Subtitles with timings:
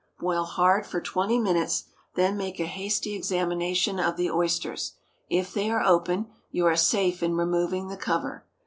[0.19, 1.83] Boil hard for twenty minutes,
[2.15, 4.93] then make a hasty examination of the oysters.
[5.29, 8.43] If they are open, you are safe in removing the cover.